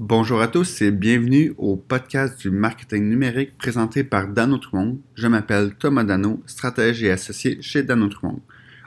Bonjour 0.00 0.40
à 0.40 0.46
tous 0.46 0.80
et 0.80 0.92
bienvenue 0.92 1.54
au 1.58 1.74
podcast 1.74 2.40
du 2.40 2.52
marketing 2.52 3.10
numérique 3.10 3.58
présenté 3.58 4.04
par 4.04 4.28
Dano 4.28 4.60
Monde. 4.72 4.98
Je 5.16 5.26
m'appelle 5.26 5.72
Thomas 5.76 6.04
Dano, 6.04 6.40
stratège 6.46 7.02
et 7.02 7.10
associé 7.10 7.58
chez 7.62 7.82
Dano 7.82 8.08
Monde. 8.22 8.38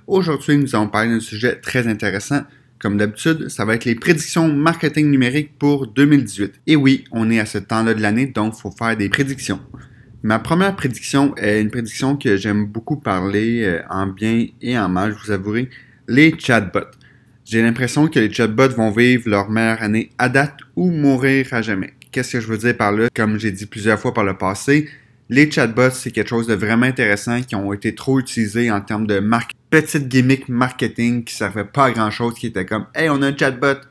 Aujourd'hui, 0.07 0.55
nous 0.55 0.73
allons 0.73 0.87
parler 0.87 1.09
d'un 1.09 1.19
sujet 1.19 1.57
très 1.57 1.85
intéressant. 1.87 2.43
Comme 2.79 2.95
d'habitude, 2.95 3.49
ça 3.49 3.65
va 3.65 3.75
être 3.75 3.83
les 3.83 3.95
prédictions 3.95 4.47
marketing 4.47 5.11
numérique 5.11 5.59
pour 5.59 5.85
2018. 5.87 6.61
Et 6.67 6.77
oui, 6.77 7.03
on 7.11 7.29
est 7.29 7.41
à 7.41 7.45
ce 7.45 7.57
temps-là 7.57 7.93
de 7.93 8.01
l'année, 8.01 8.27
donc 8.27 8.53
il 8.57 8.61
faut 8.61 8.71
faire 8.71 8.95
des 8.95 9.09
prédictions. 9.09 9.59
Ma 10.23 10.39
première 10.39 10.77
prédiction 10.77 11.35
est 11.35 11.61
une 11.61 11.71
prédiction 11.71 12.15
que 12.15 12.37
j'aime 12.37 12.67
beaucoup 12.67 12.95
parler 12.95 13.63
euh, 13.65 13.81
en 13.89 14.07
bien 14.07 14.47
et 14.61 14.79
en 14.79 14.87
mal, 14.87 15.13
je 15.19 15.25
vous 15.25 15.31
avouerai, 15.31 15.69
les 16.07 16.33
chatbots. 16.39 17.00
J'ai 17.51 17.61
l'impression 17.61 18.07
que 18.07 18.17
les 18.17 18.31
chatbots 18.31 18.69
vont 18.69 18.91
vivre 18.91 19.29
leur 19.29 19.49
meilleure 19.49 19.81
année 19.81 20.09
à 20.17 20.29
date 20.29 20.55
ou 20.77 20.89
mourir 20.89 21.47
à 21.51 21.61
jamais. 21.61 21.93
Qu'est-ce 22.09 22.31
que 22.31 22.39
je 22.39 22.47
veux 22.47 22.57
dire 22.57 22.77
par 22.77 22.93
là? 22.93 23.09
Comme 23.13 23.37
j'ai 23.37 23.51
dit 23.51 23.65
plusieurs 23.65 23.99
fois 23.99 24.13
par 24.13 24.23
le 24.23 24.37
passé, 24.37 24.87
les 25.27 25.51
chatbots, 25.51 25.89
c'est 25.89 26.11
quelque 26.11 26.29
chose 26.29 26.47
de 26.47 26.53
vraiment 26.53 26.85
intéressant 26.85 27.41
qui 27.41 27.55
ont 27.55 27.73
été 27.73 27.93
trop 27.93 28.21
utilisés 28.21 28.71
en 28.71 28.79
termes 28.79 29.05
de 29.05 29.19
marque, 29.19 29.51
petite 29.69 30.07
gimmick 30.07 30.47
marketing 30.47 31.25
qui 31.25 31.35
servait 31.35 31.65
pas 31.65 31.87
à 31.87 31.91
grand 31.91 32.09
chose, 32.09 32.35
qui 32.35 32.47
était 32.47 32.65
comme, 32.65 32.85
hey, 32.95 33.09
on 33.09 33.21
a 33.21 33.27
un 33.27 33.37
chatbot. 33.37 33.81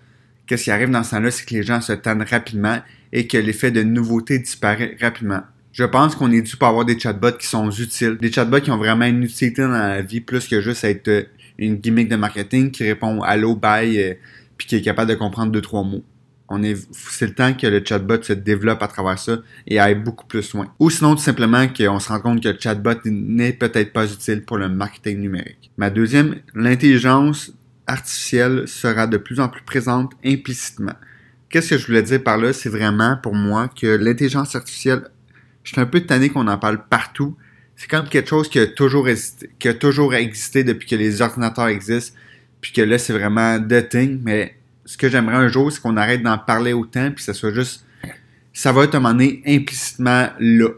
Qu'est-ce 0.46 0.64
qui 0.64 0.70
arrive 0.70 0.88
dans 0.88 1.04
ce 1.04 1.10
temps-là, 1.10 1.30
c'est 1.30 1.44
que 1.44 1.52
les 1.52 1.62
gens 1.62 1.82
se 1.82 1.92
tannent 1.92 2.24
rapidement 2.26 2.78
et 3.12 3.26
que 3.26 3.36
l'effet 3.36 3.70
de 3.70 3.82
nouveauté 3.82 4.38
disparaît 4.38 4.96
rapidement. 5.02 5.42
Je 5.72 5.84
pense 5.84 6.14
qu'on 6.14 6.32
est 6.32 6.40
dû 6.40 6.56
pour 6.56 6.68
avoir 6.68 6.86
des 6.86 6.98
chatbots 6.98 7.32
qui 7.32 7.46
sont 7.46 7.70
utiles. 7.70 8.16
Des 8.22 8.32
chatbots 8.32 8.60
qui 8.60 8.70
ont 8.70 8.78
vraiment 8.78 9.04
une 9.04 9.22
utilité 9.22 9.60
dans 9.60 9.68
la 9.68 10.00
vie 10.00 10.22
plus 10.22 10.48
que 10.48 10.62
juste 10.62 10.82
être 10.84 11.08
euh, 11.08 11.24
une 11.66 11.76
gimmick 11.76 12.08
de 12.08 12.16
marketing 12.16 12.70
qui 12.70 12.84
répond 12.84 13.22
allô, 13.22 13.56
bye, 13.56 13.98
euh, 13.98 14.14
puis 14.56 14.66
qui 14.66 14.76
est 14.76 14.82
capable 14.82 15.10
de 15.10 15.16
comprendre 15.16 15.52
deux, 15.52 15.60
trois 15.60 15.84
mots. 15.84 16.04
On 16.48 16.62
est, 16.64 16.76
c'est 16.92 17.26
le 17.26 17.34
temps 17.34 17.54
que 17.54 17.66
le 17.66 17.80
chatbot 17.84 18.22
se 18.22 18.32
développe 18.32 18.82
à 18.82 18.88
travers 18.88 19.18
ça 19.18 19.38
et 19.68 19.78
aille 19.78 19.94
beaucoup 19.94 20.26
plus 20.26 20.52
loin. 20.52 20.72
Ou 20.80 20.90
sinon, 20.90 21.14
tout 21.14 21.22
simplement, 21.22 21.68
qu'on 21.68 22.00
se 22.00 22.08
rend 22.08 22.20
compte 22.20 22.42
que 22.42 22.48
le 22.48 22.58
chatbot 22.58 22.98
n'est 23.04 23.52
peut-être 23.52 23.92
pas 23.92 24.12
utile 24.12 24.42
pour 24.42 24.58
le 24.58 24.68
marketing 24.68 25.20
numérique. 25.20 25.70
Ma 25.76 25.90
deuxième, 25.90 26.36
l'intelligence 26.54 27.52
artificielle 27.86 28.66
sera 28.66 29.06
de 29.06 29.16
plus 29.16 29.38
en 29.38 29.48
plus 29.48 29.62
présente 29.62 30.12
implicitement. 30.24 30.94
Qu'est-ce 31.50 31.70
que 31.70 31.78
je 31.78 31.86
voulais 31.86 32.02
dire 32.02 32.22
par 32.22 32.36
là? 32.36 32.52
C'est 32.52 32.68
vraiment 32.68 33.16
pour 33.16 33.34
moi 33.34 33.68
que 33.68 33.86
l'intelligence 33.86 34.56
artificielle 34.56 35.02
je 35.62 35.72
suis 35.72 35.80
un 35.80 35.86
peu 35.86 36.00
tanné 36.00 36.30
qu'on 36.30 36.48
en 36.48 36.58
parle 36.58 36.84
partout. 36.88 37.36
C'est 37.80 37.88
comme 37.88 38.06
quelque 38.06 38.28
chose 38.28 38.50
qui 38.50 38.58
a 38.58 38.66
toujours 38.66 39.08
existé, 39.08 39.48
qui 39.58 39.66
a 39.66 39.72
toujours 39.72 40.14
existé 40.14 40.64
depuis 40.64 40.86
que 40.86 40.96
les 40.96 41.22
ordinateurs 41.22 41.68
existent, 41.68 42.14
puis 42.60 42.72
que 42.72 42.82
là, 42.82 42.98
c'est 42.98 43.14
vraiment 43.14 43.58
the 43.58 43.88
thing. 43.88 44.20
Mais 44.22 44.54
ce 44.84 44.98
que 44.98 45.08
j'aimerais 45.08 45.36
un 45.36 45.48
jour, 45.48 45.72
c'est 45.72 45.80
qu'on 45.80 45.96
arrête 45.96 46.22
d'en 46.22 46.36
parler 46.36 46.74
autant, 46.74 47.10
puis 47.10 47.24
ça 47.24 47.32
soit 47.32 47.54
juste. 47.54 47.86
Ça 48.52 48.72
va 48.72 48.84
être 48.84 48.96
un 48.96 49.00
moment 49.00 49.14
donné 49.14 49.42
implicitement 49.46 50.28
là. 50.38 50.68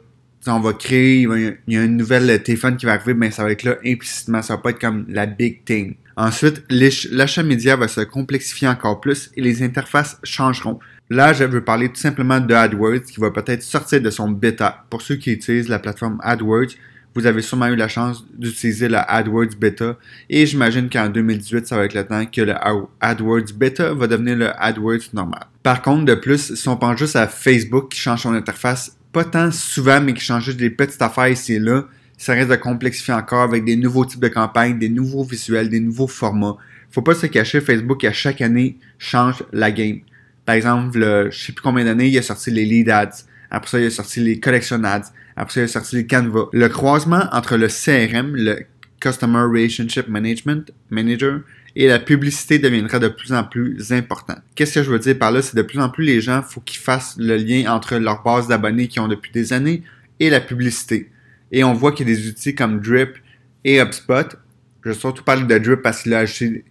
on 0.47 0.61
va 0.61 0.75
créer, 0.75 1.23
il 1.23 1.75
y 1.75 1.77
a 1.77 1.81
un 1.81 1.89
nouvel 1.89 2.41
téléphone 2.45 2.77
qui 2.77 2.87
va 2.87 2.93
arriver, 2.93 3.15
mais 3.15 3.33
ça 3.33 3.43
va 3.43 3.51
être 3.51 3.65
là 3.65 3.79
implicitement. 3.85 4.41
Ça 4.41 4.55
va 4.55 4.63
pas 4.63 4.71
être 4.71 4.81
comme 4.81 5.05
la 5.09 5.27
big 5.27 5.65
thing. 5.65 5.97
Ensuite, 6.17 6.63
l'achat 6.71 7.43
média 7.43 7.75
va 7.75 7.89
se 7.89 8.03
complexifier 8.03 8.69
encore 8.69 9.01
plus 9.01 9.33
et 9.37 9.41
les 9.41 9.65
interfaces 9.65 10.21
changeront. 10.23 10.79
Là, 11.11 11.33
je 11.33 11.43
veux 11.43 11.65
parler 11.65 11.89
tout 11.89 12.01
simplement 12.01 12.39
de 12.39 12.55
AdWords 12.55 13.03
qui 13.03 13.19
va 13.19 13.33
peut-être 13.33 13.65
sortir 13.65 14.01
de 14.01 14.11
son 14.11 14.31
bêta. 14.31 14.85
Pour 14.89 15.03
ceux 15.03 15.17
qui 15.17 15.33
utilisent 15.33 15.69
la 15.69 15.81
plateforme 15.81 16.21
AdWords, 16.23 16.77
vous 17.15 17.27
avez 17.27 17.43
sûrement 17.43 17.67
eu 17.67 17.77
la 17.77 17.89
chance 17.89 18.25
d'utiliser 18.33 18.89
la 18.89 19.03
AdWords 19.03 19.57
bêta 19.59 19.97
et 20.31 20.47
j'imagine 20.47 20.89
qu'en 20.89 21.09
2018, 21.09 21.67
ça 21.67 21.77
va 21.77 21.85
être 21.85 21.95
le 21.95 22.07
temps 22.07 22.25
que 22.27 22.41
le 22.41 22.55
AdWords 23.01 23.53
bêta 23.55 23.93
va 23.93 24.07
devenir 24.07 24.37
le 24.37 24.63
AdWords 24.63 25.13
normal. 25.13 25.47
Par 25.63 25.83
contre, 25.83 26.05
de 26.07 26.15
plus, 26.15 26.55
si 26.55 26.69
on 26.69 26.77
pense 26.77 26.99
juste 26.99 27.17
à 27.17 27.27
Facebook 27.27 27.93
qui 27.93 28.01
change 28.01 28.23
son 28.23 28.33
interface, 28.33 28.97
pas 29.13 29.25
tant 29.25 29.51
souvent, 29.51 30.01
mais 30.01 30.15
qui 30.15 30.25
change 30.25 30.45
juste 30.45 30.59
des 30.59 30.71
petites 30.71 31.03
affaires 31.03 31.29
ici 31.29 31.55
et 31.55 31.59
là, 31.59 31.85
ça 32.17 32.33
risque 32.33 32.49
de 32.49 32.57
complexifier 32.57 33.15
encore 33.15 33.43
avec 33.43 33.65
des 33.65 33.77
nouveaux 33.77 34.05
types 34.05 34.21
de 34.21 34.29
campagnes, 34.29 34.79
des 34.79 34.89
nouveaux 34.89 35.25
visuels, 35.25 35.69
des 35.69 35.81
nouveaux 35.81 36.07
formats. 36.07 36.57
Faut 36.91 37.03
pas 37.03 37.15
se 37.15 37.27
cacher, 37.27 37.61
Facebook 37.61 38.05
à 38.05 38.13
chaque 38.13 38.41
année 38.41 38.77
change 38.99 39.43
la 39.53 39.71
game. 39.71 40.01
Par 40.45 40.55
exemple, 40.55 40.99
le, 40.99 41.31
je 41.31 41.47
sais 41.47 41.53
plus 41.53 41.63
combien 41.63 41.85
d'années, 41.85 42.09
il 42.09 42.19
a 42.19 42.23
sorti 42.23 42.51
les 42.51 42.65
lead 42.65 42.91
ads. 42.91 43.25
Après 43.51 43.71
ça, 43.71 43.81
il 43.81 43.87
a 43.87 43.91
sorti 43.91 44.21
les 44.21 44.41
collection 44.41 44.83
ads. 44.85 45.13
Après 45.37 45.61
il 45.61 45.65
a 45.65 45.69
sorti 45.69 46.07
Canva. 46.07 46.49
Le 46.53 46.69
croisement 46.69 47.25
entre 47.33 47.57
le 47.57 47.69
CRM, 47.69 48.35
le 48.35 48.67
Customer 49.01 49.41
Relationship 49.41 50.09
Management 50.09 50.73
Manager, 50.91 51.41
et 51.75 51.89
la 51.89 51.99
publicité 51.99 52.59
deviendra 52.59 52.99
de 52.99 53.09
plus 53.09 53.33
en 53.33 53.45
plus 53.45 53.93
important. 53.93 54.35
Qu'est-ce 54.55 54.75
que 54.75 54.83
je 54.83 54.91
veux 54.91 54.99
dire 54.99 55.19
par 55.19 55.33
là? 55.33 55.43
C'est 55.43 55.57
de 55.57 55.63
plus 55.63 55.81
en 55.81 55.89
plus 55.89 56.05
les 56.05 56.21
gens, 56.21 56.43
faut 56.43 56.61
qu'ils 56.61 56.81
fassent 56.81 57.17
le 57.19 57.37
lien 57.37 57.73
entre 57.73 57.97
leur 57.97 58.23
base 58.23 58.49
d'abonnés 58.49 58.89
qu'ils 58.89 59.01
ont 59.01 59.09
depuis 59.09 59.33
des 59.33 59.53
années 59.53 59.83
et 60.21 60.31
la 60.31 60.41
publicité. 60.41 61.11
Et 61.51 61.65
on 61.65 61.73
voit 61.73 61.93
qu'il 61.93 62.09
y 62.09 62.13
a 62.13 62.15
des 62.15 62.29
outils 62.29 62.55
comme 62.55 62.81
Drip 62.81 63.17
et 63.65 63.81
HubSpot. 63.81 64.37
Je 64.85 64.91
vais 64.91 64.95
surtout 64.95 65.25
parler 65.25 65.45
de 65.45 65.59
Drip 65.59 65.83
parce 65.83 66.03
qu'il 66.03 66.15
a 66.15 66.25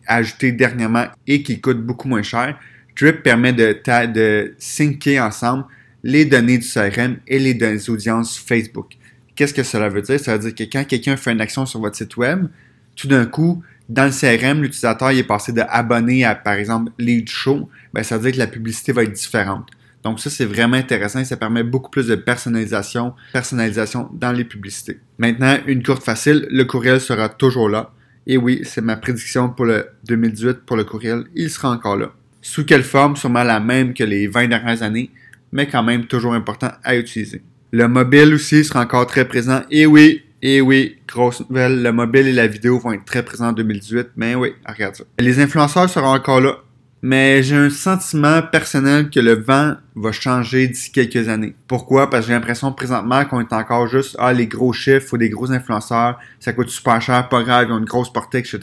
ajouté 0.07 0.51
dernièrement 0.51 1.05
et 1.27 1.43
qui 1.43 1.59
coûte 1.59 1.81
beaucoup 1.81 2.07
moins 2.07 2.23
cher. 2.23 2.59
Drip 2.99 3.23
permet 3.23 3.53
de, 3.53 3.77
de 4.07 4.53
syncer 4.59 5.19
ensemble 5.19 5.65
les 6.03 6.25
données 6.25 6.57
du 6.57 6.67
CRM 6.67 7.17
et 7.27 7.39
les 7.39 7.53
données 7.53 7.89
audiences 7.89 8.37
Facebook. 8.37 8.97
Qu'est-ce 9.35 9.53
que 9.53 9.63
cela 9.63 9.89
veut 9.89 10.01
dire? 10.01 10.19
Ça 10.19 10.37
veut 10.37 10.51
dire 10.51 10.55
que 10.55 10.71
quand 10.71 10.85
quelqu'un 10.85 11.17
fait 11.17 11.31
une 11.31 11.41
action 11.41 11.65
sur 11.65 11.79
votre 11.79 11.95
site 11.95 12.17
web, 12.17 12.47
tout 12.95 13.07
d'un 13.07 13.25
coup, 13.25 13.63
dans 13.89 14.05
le 14.05 14.11
CRM, 14.11 14.61
l'utilisateur 14.61 15.09
est 15.09 15.23
passé 15.23 15.51
de 15.51 15.61
abonné 15.67 16.23
à, 16.23 16.35
par 16.35 16.53
exemple, 16.53 16.91
lead 16.97 17.29
show, 17.29 17.69
ben, 17.93 18.03
ça 18.03 18.17
veut 18.17 18.23
dire 18.23 18.33
que 18.33 18.37
la 18.37 18.47
publicité 18.47 18.91
va 18.91 19.03
être 19.03 19.11
différente. 19.11 19.67
Donc 20.03 20.19
ça, 20.19 20.29
c'est 20.29 20.45
vraiment 20.45 20.77
intéressant 20.77 21.19
et 21.19 21.25
ça 21.25 21.37
permet 21.37 21.63
beaucoup 21.63 21.91
plus 21.91 22.07
de 22.07 22.15
personnalisation, 22.15 23.13
personnalisation 23.33 24.09
dans 24.13 24.31
les 24.31 24.45
publicités. 24.45 24.99
Maintenant, 25.19 25.57
une 25.67 25.83
courte 25.83 26.03
facile, 26.03 26.47
le 26.49 26.63
courriel 26.65 26.99
sera 26.99 27.29
toujours 27.29 27.69
là. 27.69 27.91
Et 28.27 28.37
oui, 28.37 28.61
c'est 28.63 28.81
ma 28.81 28.97
prédiction 28.97 29.49
pour 29.49 29.65
le 29.65 29.87
2018 30.07 30.59
pour 30.65 30.77
le 30.77 30.83
courriel, 30.83 31.25
il 31.35 31.49
sera 31.49 31.69
encore 31.69 31.97
là. 31.97 32.13
Sous 32.41 32.65
quelle 32.65 32.83
forme? 32.83 33.15
Sûrement 33.15 33.43
la 33.43 33.59
même 33.59 33.93
que 33.93 34.03
les 34.03 34.27
20 34.27 34.47
dernières 34.47 34.81
années, 34.81 35.11
mais 35.51 35.67
quand 35.67 35.83
même 35.83 36.05
toujours 36.05 36.33
important 36.33 36.71
à 36.83 36.95
utiliser. 36.95 37.41
Le 37.71 37.87
mobile 37.87 38.33
aussi 38.33 38.63
sera 38.63 38.81
encore 38.81 39.07
très 39.07 39.25
présent. 39.27 39.61
Et 39.71 39.85
oui, 39.85 40.23
et 40.41 40.59
oui, 40.59 40.97
grosse 41.07 41.47
nouvelle, 41.47 41.83
le 41.83 41.91
mobile 41.91 42.27
et 42.27 42.33
la 42.33 42.47
vidéo 42.47 42.79
vont 42.79 42.93
être 42.93 43.05
très 43.05 43.23
présents 43.23 43.49
en 43.49 43.53
2018, 43.53 44.09
mais 44.15 44.35
oui, 44.35 44.53
regarde 44.67 44.95
ça. 44.95 45.03
Les 45.19 45.39
influenceurs 45.39 45.89
seront 45.89 46.13
encore 46.13 46.41
là, 46.41 46.57
mais 47.01 47.41
j'ai 47.41 47.55
un 47.55 47.69
sentiment 47.69 48.41
personnel 48.43 49.09
que 49.09 49.19
le 49.19 49.33
vent 49.33 49.75
va 49.95 50.11
changer 50.11 50.67
d'ici 50.67 50.91
quelques 50.91 51.29
années. 51.29 51.55
Pourquoi? 51.67 52.09
Parce 52.09 52.25
que 52.25 52.27
j'ai 52.27 52.33
l'impression 52.33 52.71
présentement 52.73 53.25
qu'on 53.25 53.39
est 53.39 53.53
encore 53.53 53.87
juste, 53.87 54.15
ah, 54.19 54.33
les 54.33 54.45
gros 54.47 54.71
chiffres, 54.71 55.07
faut 55.07 55.17
des 55.17 55.29
gros 55.29 55.51
influenceurs, 55.51 56.19
ça 56.39 56.53
coûte 56.53 56.69
super 56.69 57.01
cher, 57.01 57.27
pas 57.27 57.41
grave, 57.41 57.67
ils 57.69 57.73
ont 57.73 57.79
une 57.79 57.85
grosse 57.85 58.13
portée, 58.13 58.39
etc. 58.39 58.59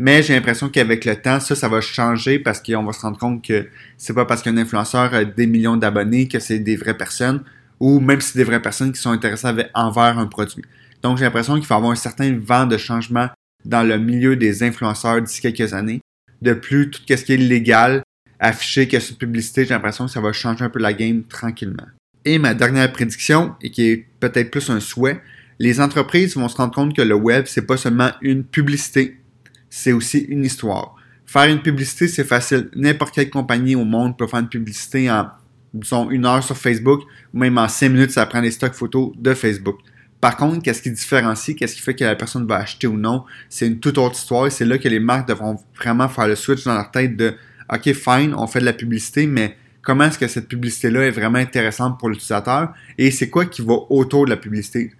Mais 0.00 0.22
j'ai 0.22 0.34
l'impression 0.34 0.68
qu'avec 0.68 1.04
le 1.04 1.14
temps, 1.14 1.38
ça, 1.38 1.54
ça 1.54 1.68
va 1.68 1.80
changer 1.80 2.38
parce 2.38 2.60
qu'on 2.60 2.82
va 2.82 2.92
se 2.92 3.02
rendre 3.02 3.18
compte 3.18 3.44
que 3.44 3.68
c'est 3.98 4.14
pas 4.14 4.24
parce 4.24 4.42
qu'un 4.42 4.56
influenceur 4.56 5.14
a 5.14 5.24
des 5.24 5.46
millions 5.46 5.76
d'abonnés 5.76 6.26
que 6.26 6.38
c'est 6.38 6.58
des 6.58 6.76
vraies 6.76 6.96
personnes 6.96 7.44
ou 7.78 8.00
même 8.00 8.20
si 8.20 8.32
c'est 8.32 8.38
des 8.38 8.44
vraies 8.44 8.62
personnes 8.62 8.92
qui 8.92 9.00
sont 9.00 9.10
intéressées 9.10 9.48
envers 9.74 10.18
un 10.18 10.26
produit. 10.26 10.64
Donc, 11.02 11.18
j'ai 11.18 11.24
l'impression 11.24 11.54
qu'il 11.56 11.66
va 11.66 11.76
avoir 11.76 11.92
un 11.92 11.96
certain 11.96 12.36
vent 12.36 12.66
de 12.66 12.76
changement 12.76 13.28
dans 13.64 13.82
le 13.82 13.98
milieu 13.98 14.36
des 14.36 14.62
influenceurs 14.62 15.20
d'ici 15.22 15.40
quelques 15.40 15.72
années. 15.72 16.00
De 16.42 16.52
plus, 16.54 16.90
tout 16.90 17.02
ce 17.08 17.24
qui 17.24 17.32
est 17.32 17.36
légal, 17.36 18.02
affiché 18.38 18.88
que 18.88 18.98
cette 18.98 19.18
publicité, 19.18 19.64
j'ai 19.64 19.74
l'impression 19.74 20.06
que 20.06 20.10
ça 20.10 20.20
va 20.20 20.32
changer 20.32 20.64
un 20.64 20.70
peu 20.70 20.78
la 20.78 20.92
game 20.92 21.24
tranquillement. 21.24 21.86
Et 22.24 22.38
ma 22.38 22.54
dernière 22.54 22.90
prédiction, 22.92 23.54
et 23.62 23.70
qui 23.70 23.88
est 23.88 24.06
peut-être 24.18 24.50
plus 24.50 24.70
un 24.70 24.80
souhait, 24.80 25.20
les 25.58 25.80
entreprises 25.80 26.36
vont 26.36 26.48
se 26.48 26.56
rendre 26.56 26.74
compte 26.74 26.96
que 26.96 27.02
le 27.02 27.14
web, 27.14 27.44
c'est 27.46 27.66
pas 27.66 27.76
seulement 27.76 28.10
une 28.22 28.44
publicité, 28.44 29.20
c'est 29.68 29.92
aussi 29.92 30.18
une 30.18 30.44
histoire. 30.44 30.96
Faire 31.26 31.44
une 31.44 31.60
publicité, 31.60 32.08
c'est 32.08 32.24
facile. 32.24 32.70
N'importe 32.74 33.14
quelle 33.14 33.30
compagnie 33.30 33.76
au 33.76 33.84
monde 33.84 34.16
peut 34.16 34.26
faire 34.26 34.40
une 34.40 34.48
publicité 34.48 35.10
en, 35.10 35.28
disons, 35.74 36.10
une 36.10 36.26
heure 36.26 36.42
sur 36.42 36.56
Facebook, 36.56 37.02
ou 37.34 37.38
même 37.38 37.58
en 37.58 37.68
cinq 37.68 37.90
minutes, 37.90 38.10
ça 38.10 38.26
prend 38.26 38.40
des 38.40 38.50
stocks 38.50 38.72
photos 38.72 39.12
de 39.16 39.34
Facebook. 39.34 39.78
Par 40.20 40.36
contre, 40.36 40.62
qu'est-ce 40.62 40.82
qui 40.82 40.90
différencie, 40.90 41.56
qu'est-ce 41.56 41.74
qui 41.74 41.80
fait 41.80 41.94
que 41.94 42.04
la 42.04 42.14
personne 42.14 42.46
va 42.46 42.56
acheter 42.56 42.86
ou 42.86 42.98
non, 42.98 43.24
c'est 43.48 43.66
une 43.66 43.80
toute 43.80 43.96
autre 43.96 44.16
histoire 44.16 44.52
c'est 44.52 44.66
là 44.66 44.76
que 44.76 44.88
les 44.88 45.00
marques 45.00 45.28
devront 45.28 45.56
vraiment 45.76 46.08
faire 46.08 46.28
le 46.28 46.36
switch 46.36 46.64
dans 46.64 46.74
leur 46.74 46.90
tête 46.90 47.16
de 47.16 47.34
OK, 47.72 47.92
fine, 47.92 48.34
on 48.34 48.46
fait 48.46 48.60
de 48.60 48.64
la 48.64 48.72
publicité, 48.72 49.26
mais 49.26 49.56
comment 49.80 50.04
est-ce 50.04 50.18
que 50.18 50.26
cette 50.26 50.48
publicité-là 50.48 51.06
est 51.06 51.10
vraiment 51.10 51.38
intéressante 51.38 51.98
pour 51.98 52.08
l'utilisateur 52.08 52.74
et 52.98 53.10
c'est 53.10 53.30
quoi 53.30 53.46
qui 53.46 53.62
va 53.62 53.74
autour 53.88 54.26
de 54.26 54.30
la 54.30 54.36
publicité? 54.36 54.92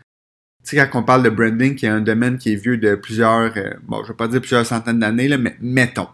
Tu 0.65 0.77
sais, 0.77 0.89
quand 0.89 1.01
on 1.01 1.03
parle 1.03 1.23
de 1.23 1.31
branding, 1.31 1.75
qui 1.75 1.87
est 1.87 1.91
un 1.91 2.01
domaine 2.01 2.39
qui 2.39 2.53
est 2.53 2.57
vieux 2.57 2.77
de 2.77 2.95
plusieurs, 2.95 3.57
euh, 3.57 3.71
bon, 3.83 4.03
je 4.05 4.09
vais 4.09 4.17
pas 4.17 4.29
dire 4.29 4.41
plusieurs 4.41 4.65
centaines 4.65 5.01
d'années, 5.01 5.27
là, 5.27 5.39
mais 5.39 5.57
mettons, 5.61 6.09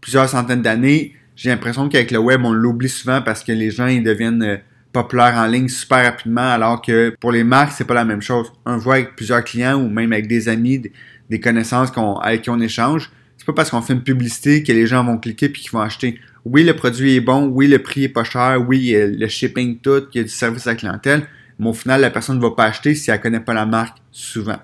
plusieurs 0.00 0.28
centaines 0.28 0.62
d'années, 0.62 1.14
j'ai 1.36 1.50
l'impression 1.50 1.88
qu'avec 1.88 2.10
le 2.10 2.18
web, 2.18 2.44
on 2.44 2.52
l'oublie 2.52 2.88
souvent 2.88 3.22
parce 3.22 3.42
que 3.42 3.52
les 3.52 3.70
gens, 3.70 3.86
ils 3.86 4.02
deviennent 4.02 4.42
euh, 4.42 4.56
populaires 4.92 5.34
en 5.36 5.46
ligne 5.46 5.68
super 5.68 6.04
rapidement, 6.04 6.52
alors 6.52 6.82
que 6.82 7.14
pour 7.20 7.32
les 7.32 7.44
marques, 7.44 7.72
c'est 7.72 7.86
pas 7.86 7.94
la 7.94 8.04
même 8.04 8.22
chose. 8.22 8.52
On 8.66 8.76
voit 8.76 8.94
avec 8.94 9.16
plusieurs 9.16 9.42
clients 9.42 9.80
ou 9.80 9.88
même 9.88 10.12
avec 10.12 10.28
des 10.28 10.48
amis, 10.48 10.82
des, 11.30 11.40
connaissances 11.40 11.90
qu'on, 11.90 12.16
avec 12.16 12.42
qui 12.42 12.50
on 12.50 12.60
échange, 12.60 13.10
c'est 13.38 13.46
pas 13.46 13.54
parce 13.54 13.70
qu'on 13.70 13.82
fait 13.82 13.94
une 13.94 14.02
publicité 14.02 14.62
que 14.62 14.72
les 14.72 14.86
gens 14.86 15.02
vont 15.04 15.18
cliquer 15.18 15.48
puis 15.48 15.62
qu'ils 15.62 15.72
vont 15.72 15.80
acheter. 15.80 16.20
Oui, 16.44 16.62
le 16.62 16.74
produit 16.74 17.16
est 17.16 17.20
bon, 17.20 17.46
oui, 17.46 17.68
le 17.68 17.78
prix 17.78 18.04
est 18.04 18.08
pas 18.08 18.24
cher, 18.24 18.62
oui, 18.66 18.94
le 18.94 19.28
shipping 19.28 19.78
tout, 19.78 20.04
il 20.12 20.18
y 20.18 20.20
a 20.20 20.24
du 20.24 20.28
service 20.28 20.66
à 20.66 20.70
la 20.70 20.76
clientèle, 20.76 21.26
mais 21.58 21.68
au 21.68 21.72
final, 21.72 22.00
la 22.00 22.10
personne 22.10 22.36
ne 22.36 22.42
va 22.42 22.50
pas 22.50 22.64
acheter 22.64 22.94
si 22.94 23.10
elle 23.10 23.20
connaît 23.20 23.40
pas 23.40 23.54
la 23.54 23.66
marque 23.66 23.98
souvent. 24.10 24.58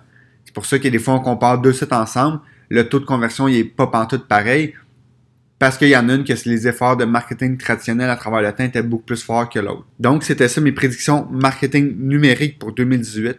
C'est 0.45 0.55
pour 0.55 0.67
ça 0.67 0.79
que 0.79 0.89
des 0.89 0.99
fois, 0.99 1.15
on 1.15 1.21
compare 1.21 1.61
deux 1.61 1.73
sites 1.73 1.93
ensemble, 1.93 2.41
le 2.69 2.89
taux 2.89 3.01
de 3.01 3.05
conversion, 3.05 3.49
il 3.49 3.57
est 3.57 3.65
pas 3.65 3.87
pantoute 3.87 4.27
pareil, 4.27 4.75
parce 5.59 5.77
qu'il 5.77 5.89
y 5.89 5.97
en 5.97 6.09
a 6.09 6.15
une 6.15 6.25
que 6.25 6.33
les 6.49 6.69
efforts 6.69 6.97
de 6.97 7.05
marketing 7.05 7.59
traditionnel 7.59 8.11
à 8.11 8.17
travers 8.17 8.43
le 8.43 8.53
temps 8.53 8.65
étaient 8.65 8.83
beaucoup 8.83 9.05
plus 9.05 9.23
forts 9.23 9.49
que 9.49 9.59
l'autre. 9.59 9.87
Donc, 9.99 10.23
c'était 10.23 10.49
ça 10.49 10.61
mes 10.61 10.73
prédictions 10.73 11.27
marketing 11.31 11.97
numérique 11.99 12.59
pour 12.59 12.73
2018. 12.73 13.39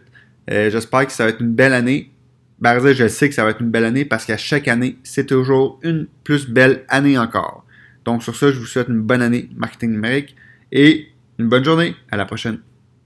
Euh, 0.50 0.70
j'espère 0.70 1.06
que 1.06 1.12
ça 1.12 1.24
va 1.24 1.30
être 1.30 1.40
une 1.40 1.54
belle 1.54 1.72
année. 1.72 2.12
Ben, 2.60 2.78
je 2.92 3.08
sais 3.08 3.28
que 3.28 3.34
ça 3.34 3.44
va 3.44 3.50
être 3.50 3.62
une 3.62 3.70
belle 3.70 3.86
année 3.86 4.04
parce 4.04 4.26
qu'à 4.26 4.36
chaque 4.36 4.68
année, 4.68 4.98
c'est 5.02 5.26
toujours 5.26 5.80
une 5.82 6.06
plus 6.24 6.48
belle 6.48 6.84
année 6.88 7.16
encore. 7.16 7.64
Donc 8.04 8.22
sur 8.22 8.36
ça, 8.36 8.50
je 8.50 8.58
vous 8.58 8.66
souhaite 8.66 8.88
une 8.88 9.00
bonne 9.00 9.22
année 9.22 9.48
marketing 9.56 9.92
numérique 9.92 10.36
et 10.72 11.06
une 11.38 11.48
bonne 11.48 11.64
journée. 11.64 11.94
À 12.10 12.18
la 12.18 12.26
prochaine. 12.26 12.60